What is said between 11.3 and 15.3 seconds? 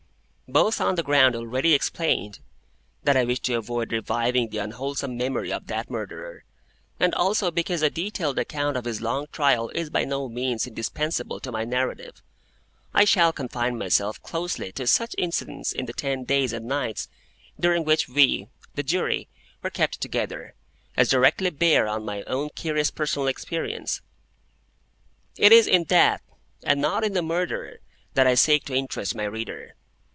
to my narrative, I shall confine myself closely to such